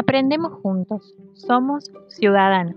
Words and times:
Aprendemos 0.00 0.54
juntos, 0.62 1.14
somos 1.34 1.92
ciudadanos. 2.08 2.74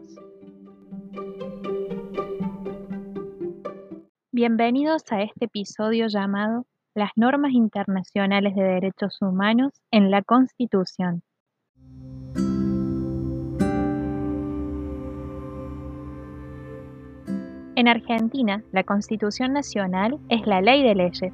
Bienvenidos 4.34 5.04
a 5.10 5.22
este 5.22 5.46
episodio 5.46 6.08
llamado 6.08 6.66
Las 6.94 7.12
normas 7.16 7.54
internacionales 7.54 8.56
de 8.56 8.64
derechos 8.64 9.22
humanos 9.22 9.72
en 9.90 10.12
la 10.12 10.22
Constitución. 10.22 11.24
En 17.78 17.88
Argentina, 17.88 18.66
la 18.74 18.84
Constitución 18.84 19.54
Nacional 19.54 20.20
es 20.28 20.46
la 20.46 20.60
ley 20.60 20.84
de 20.84 20.96
leyes, 20.96 21.34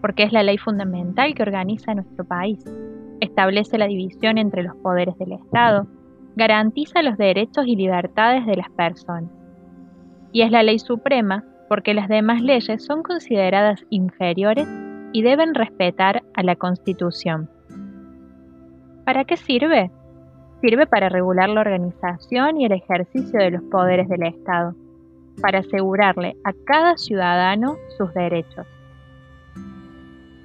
porque 0.00 0.22
es 0.22 0.32
la 0.32 0.42
ley 0.42 0.56
fundamental 0.56 1.34
que 1.34 1.42
organiza 1.42 1.94
nuestro 1.94 2.24
país. 2.24 2.64
Establece 3.20 3.78
la 3.78 3.86
división 3.86 4.38
entre 4.38 4.62
los 4.62 4.74
poderes 4.76 5.16
del 5.18 5.32
Estado, 5.32 5.86
garantiza 6.36 7.02
los 7.02 7.18
derechos 7.18 7.66
y 7.66 7.76
libertades 7.76 8.46
de 8.46 8.56
las 8.56 8.70
personas. 8.70 9.30
Y 10.32 10.42
es 10.42 10.50
la 10.50 10.62
ley 10.62 10.78
suprema 10.78 11.44
porque 11.68 11.94
las 11.94 12.08
demás 12.08 12.40
leyes 12.42 12.84
son 12.84 13.02
consideradas 13.02 13.84
inferiores 13.90 14.66
y 15.12 15.22
deben 15.22 15.54
respetar 15.54 16.22
a 16.34 16.42
la 16.42 16.56
Constitución. 16.56 17.50
¿Para 19.04 19.24
qué 19.24 19.36
sirve? 19.36 19.90
Sirve 20.60 20.86
para 20.86 21.08
regular 21.08 21.48
la 21.48 21.60
organización 21.60 22.60
y 22.60 22.66
el 22.66 22.72
ejercicio 22.72 23.40
de 23.40 23.50
los 23.50 23.62
poderes 23.64 24.08
del 24.08 24.22
Estado, 24.24 24.74
para 25.40 25.60
asegurarle 25.60 26.36
a 26.44 26.52
cada 26.64 26.96
ciudadano 26.96 27.76
sus 27.96 28.12
derechos. 28.14 28.66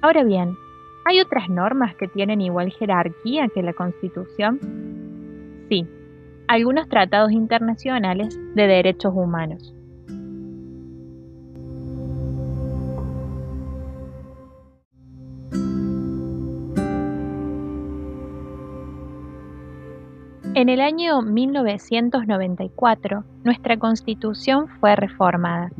Ahora 0.02 0.24
bien, 0.24 0.54
¿hay 1.06 1.20
otras 1.20 1.48
normas 1.48 1.94
que 1.94 2.08
tienen 2.08 2.40
igual 2.40 2.72
jerarquía 2.72 3.46
que 3.48 3.62
la 3.62 3.72
Constitución? 3.72 4.58
Sí, 5.68 5.86
algunos 6.48 6.88
tratados 6.88 7.30
internacionales 7.30 8.36
de 8.54 8.66
derechos 8.66 9.12
humanos. 9.14 9.72
En 20.54 20.70
el 20.70 20.80
año 20.80 21.20
1994, 21.20 23.24
nuestra 23.44 23.76
constitución 23.76 24.68
fue 24.80 24.96
reformada 24.96 25.70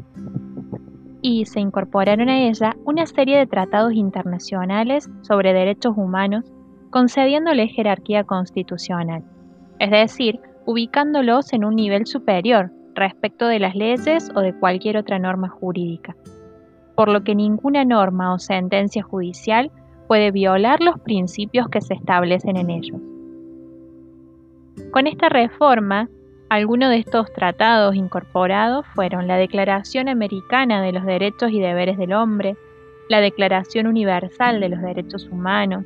y 1.27 1.45
se 1.45 1.59
incorporaron 1.59 2.29
a 2.29 2.47
ella 2.47 2.77
una 2.85 3.05
serie 3.05 3.37
de 3.37 3.49
tratados 3.49 3.93
internacionales 3.95 5.11
sobre 5.23 5.53
derechos 5.53 5.95
humanos, 5.97 6.45
concediéndole 6.91 7.67
jerarquía 7.67 8.23
constitucional, 8.23 9.25
es 9.81 9.91
decir, 9.91 10.39
ubicándolos 10.67 11.53
en 11.53 11.65
un 11.65 11.75
nivel 11.75 12.07
superior 12.07 12.71
respecto 12.95 13.49
de 13.49 13.59
las 13.59 13.75
leyes 13.75 14.31
o 14.37 14.41
de 14.41 14.55
cualquier 14.55 14.99
otra 14.99 15.19
norma 15.19 15.49
jurídica, 15.49 16.15
por 16.95 17.09
lo 17.09 17.25
que 17.25 17.35
ninguna 17.35 17.85
norma 17.85 18.33
o 18.33 18.39
sentencia 18.39 19.03
judicial 19.03 19.73
puede 20.07 20.31
violar 20.31 20.81
los 20.81 21.01
principios 21.01 21.69
que 21.71 21.81
se 21.81 21.95
establecen 21.95 22.57
en 22.57 22.71
ellos. 22.71 23.01
Con 24.93 25.09
esta 25.09 25.29
reforma, 25.29 26.09
algunos 26.49 26.91
de 26.91 26.99
estos 26.99 27.33
tratados 27.33 27.97
incorporados 27.97 28.87
fueron 28.95 29.27
la 29.27 29.37
Declaración 29.37 30.09
Americana 30.09 30.81
de 30.81 30.93
los 30.93 31.05
Derechos 31.05 31.51
y 31.51 31.61
Deberes 31.61 31.99
del 31.99 32.13
Hombre, 32.13 32.57
la 33.09 33.21
Declaración 33.21 33.87
Universal 33.87 34.61
de 34.61 34.69
los 34.69 34.81
Derechos 34.81 35.29
Humanos, 35.31 35.85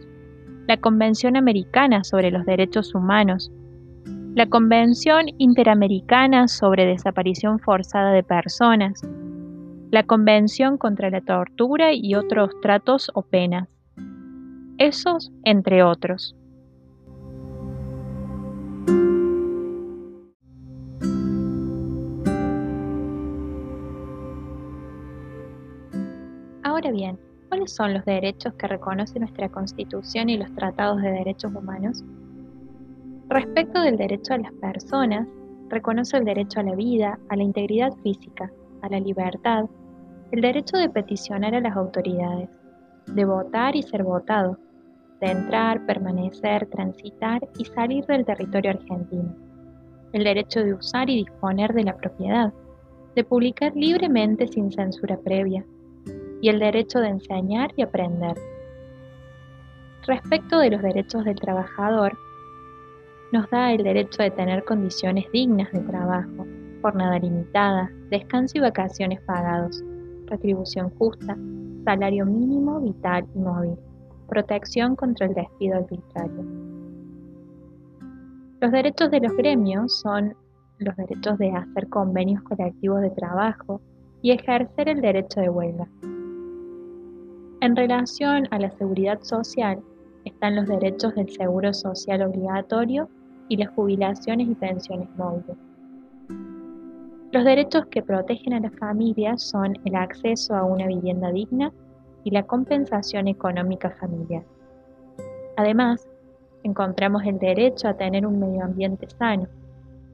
la 0.66 0.76
Convención 0.76 1.36
Americana 1.36 2.04
sobre 2.04 2.30
los 2.30 2.44
Derechos 2.44 2.94
Humanos, 2.94 3.50
la 4.34 4.46
Convención 4.46 5.26
Interamericana 5.38 6.46
sobre 6.46 6.86
Desaparición 6.86 7.58
Forzada 7.58 8.12
de 8.12 8.22
Personas, 8.22 9.02
la 9.90 10.04
Convención 10.04 10.78
contra 10.78 11.10
la 11.10 11.20
Tortura 11.22 11.92
y 11.92 12.14
otros 12.14 12.50
tratos 12.60 13.10
o 13.14 13.22
penas. 13.22 13.68
Esos 14.78 15.32
entre 15.44 15.82
otros. 15.82 16.36
Bien, 26.92 27.16
¿cuáles 27.48 27.72
son 27.72 27.94
los 27.94 28.04
derechos 28.04 28.54
que 28.54 28.66
reconoce 28.66 29.20
nuestra 29.20 29.48
Constitución 29.48 30.28
y 30.28 30.38
los 30.38 30.52
tratados 30.54 31.00
de 31.00 31.12
derechos 31.12 31.54
humanos? 31.54 32.02
Respecto 33.28 33.80
del 33.80 33.96
derecho 33.96 34.34
a 34.34 34.38
las 34.38 34.52
personas, 34.54 35.28
reconoce 35.68 36.16
el 36.16 36.24
derecho 36.24 36.58
a 36.58 36.64
la 36.64 36.74
vida, 36.74 37.16
a 37.28 37.36
la 37.36 37.44
integridad 37.44 37.92
física, 38.02 38.50
a 38.82 38.88
la 38.88 38.98
libertad, 38.98 39.66
el 40.32 40.40
derecho 40.40 40.78
de 40.78 40.88
peticionar 40.88 41.54
a 41.54 41.60
las 41.60 41.76
autoridades, 41.76 42.48
de 43.06 43.24
votar 43.24 43.76
y 43.76 43.82
ser 43.82 44.02
votado, 44.02 44.58
de 45.20 45.30
entrar, 45.30 45.86
permanecer, 45.86 46.66
transitar 46.66 47.40
y 47.56 47.66
salir 47.66 48.04
del 48.06 48.24
territorio 48.24 48.72
argentino, 48.72 49.32
el 50.12 50.24
derecho 50.24 50.64
de 50.64 50.74
usar 50.74 51.08
y 51.08 51.18
disponer 51.18 51.72
de 51.72 51.84
la 51.84 51.96
propiedad, 51.96 52.52
de 53.14 53.22
publicar 53.22 53.76
libremente 53.76 54.48
sin 54.48 54.72
censura 54.72 55.16
previa, 55.18 55.64
y 56.40 56.48
el 56.48 56.58
derecho 56.58 57.00
de 57.00 57.08
enseñar 57.08 57.72
y 57.76 57.82
aprender. 57.82 58.36
Respecto 60.06 60.58
de 60.58 60.70
los 60.70 60.82
derechos 60.82 61.24
del 61.24 61.38
trabajador, 61.38 62.16
nos 63.32 63.48
da 63.50 63.72
el 63.72 63.84
derecho 63.84 64.22
de 64.22 64.30
tener 64.30 64.64
condiciones 64.64 65.26
dignas 65.32 65.70
de 65.72 65.80
trabajo, 65.80 66.46
jornada 66.82 67.18
limitada, 67.18 67.90
descanso 68.08 68.58
y 68.58 68.60
vacaciones 68.60 69.20
pagados, 69.22 69.82
retribución 70.26 70.90
justa, 70.98 71.36
salario 71.84 72.26
mínimo, 72.26 72.80
vital 72.80 73.26
y 73.34 73.38
móvil, 73.38 73.76
protección 74.28 74.96
contra 74.96 75.26
el 75.26 75.34
despido 75.34 75.76
arbitrario. 75.76 76.44
Los 78.60 78.72
derechos 78.72 79.10
de 79.10 79.20
los 79.20 79.36
gremios 79.36 80.00
son 80.00 80.34
los 80.78 80.96
derechos 80.96 81.38
de 81.38 81.50
hacer 81.50 81.88
convenios 81.88 82.42
colectivos 82.42 83.00
de 83.00 83.10
trabajo 83.10 83.80
y 84.22 84.32
ejercer 84.32 84.88
el 84.88 85.00
derecho 85.00 85.40
de 85.40 85.48
huelga. 85.48 85.86
En 87.62 87.76
relación 87.76 88.48
a 88.52 88.58
la 88.58 88.70
seguridad 88.70 89.20
social, 89.20 89.82
están 90.24 90.56
los 90.56 90.66
derechos 90.66 91.14
del 91.14 91.28
seguro 91.28 91.74
social 91.74 92.22
obligatorio 92.22 93.10
y 93.50 93.58
las 93.58 93.68
jubilaciones 93.74 94.48
y 94.48 94.54
pensiones 94.54 95.08
móviles. 95.18 95.58
Los 97.32 97.44
derechos 97.44 97.84
que 97.90 98.02
protegen 98.02 98.54
a 98.54 98.60
las 98.60 98.74
familias 98.76 99.42
son 99.42 99.78
el 99.84 99.94
acceso 99.94 100.56
a 100.56 100.64
una 100.64 100.86
vivienda 100.86 101.30
digna 101.32 101.70
y 102.24 102.30
la 102.30 102.44
compensación 102.44 103.28
económica 103.28 103.90
familiar. 103.90 104.42
Además, 105.58 106.08
encontramos 106.62 107.24
el 107.26 107.38
derecho 107.38 107.88
a 107.88 107.94
tener 107.94 108.26
un 108.26 108.40
medio 108.40 108.64
ambiente 108.64 109.06
sano, 109.18 109.46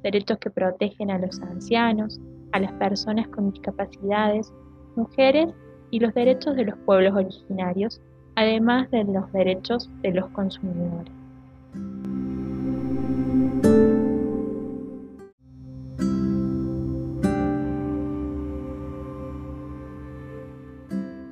derechos 0.03 0.39
que 0.39 0.51
protegen 0.51 1.13
a 1.13 1.19
los 1.19 1.41
ancianos, 1.41 2.21
a 2.51 2.59
las 2.59 2.73
personas 2.73 3.29
con 3.29 3.53
discapacidades, 3.53 4.53
mujeres 4.97 5.55
y 5.91 6.01
los 6.01 6.15
derechos 6.15 6.57
de 6.57 6.65
los 6.65 6.77
pueblos 6.79 7.15
originarios, 7.15 8.01
además 8.35 8.91
de 8.91 9.05
los 9.05 9.31
derechos 9.33 9.91
de 10.03 10.13
los 10.13 10.29
consumidores. 10.31 11.13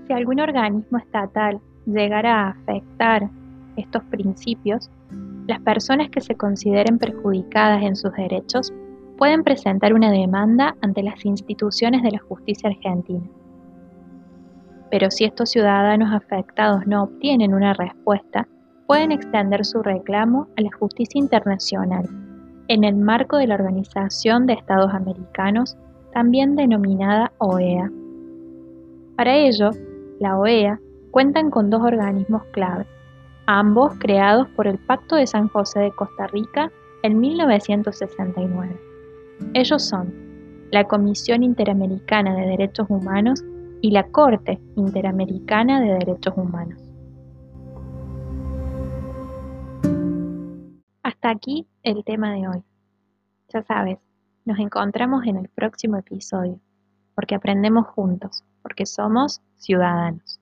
Si 0.07 0.13
algún 0.13 0.41
organismo 0.41 0.99
estatal 0.99 1.61
llegara 1.87 2.43
a 2.43 2.49
afectar 2.51 3.31
estos 3.77 4.03
principios, 4.05 4.91
las 5.47 5.61
personas 5.61 6.09
que 6.11 6.21
se 6.21 6.35
consideren 6.37 6.99
perjudicadas 6.99 7.83
en 7.83 7.97
sus 7.97 8.13
derechos 8.13 8.73
pueden 9.19 9.45
presentar 9.45 9.95
una 9.95 10.11
demanda 10.11 10.77
ante 10.81 11.03
las 11.03 11.25
instituciones 11.25 12.03
de 12.03 12.13
la 12.13 12.19
justicia 12.19 12.69
argentina. 12.71 13.25
Pero 14.91 15.11
si 15.11 15.25
estos 15.25 15.51
ciudadanos 15.51 16.13
afectados 16.13 16.87
no 16.87 17.05
obtienen 17.05 17.55
una 17.55 17.75
respuesta, 17.75 18.47
pueden 18.87 19.13
extender 19.13 19.65
su 19.65 19.83
reclamo 19.83 20.49
a 20.57 20.61
la 20.61 20.71
justicia 20.79 21.19
internacional, 21.19 22.09
en 22.69 22.85
el 22.85 22.97
marco 22.97 23.37
de 23.37 23.47
la 23.47 23.57
Organización 23.57 24.47
de 24.47 24.55
Estados 24.55 24.93
Americanos, 24.93 25.77
también 26.13 26.57
denominada 26.57 27.33
OEA. 27.39 27.91
Para 29.17 29.35
ello, 29.35 29.71
la 30.21 30.39
OEA 30.39 30.81
cuentan 31.11 31.51
con 31.51 31.71
dos 31.71 31.83
organismos 31.83 32.43
clave, 32.53 32.87
ambos 33.47 33.93
creados 33.99 34.49
por 34.51 34.67
el 34.67 34.79
Pacto 34.79 35.17
de 35.17 35.27
San 35.27 35.49
José 35.49 35.81
de 35.81 35.93
Costa 35.93 36.27
Rica 36.29 36.71
en 37.03 37.21
1969. 37.21 38.81
Ellos 39.55 39.83
son 39.85 40.13
la 40.71 40.85
Comisión 40.85 41.43
Interamericana 41.43 42.35
de 42.35 42.47
Derechos 42.47 42.87
Humanos 42.89 43.45
y 43.85 43.91
la 43.91 44.05
Corte 44.05 44.59
Interamericana 44.77 45.79
de 45.79 45.99
Derechos 45.99 46.33
Humanos. 46.39 46.81
hasta 51.03 51.29
aquí 51.29 51.67
el 51.83 52.03
tema 52.03 52.33
de 52.33 52.49
hoy. 52.49 52.63
Ya 53.53 53.63
sabes, 53.63 53.99
nos 54.47 54.59
encontramos 54.59 55.27
en 55.27 55.37
el 55.37 55.51
próximo 55.51 55.99
episodio, 55.99 56.59
porque 57.15 57.35
aprendemos 57.35 57.87
juntos, 57.89 58.43
porque 58.63 58.87
somos 58.87 59.43
ciudadanos. 59.57 60.41